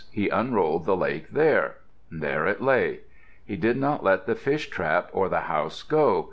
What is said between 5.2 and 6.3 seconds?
the house go.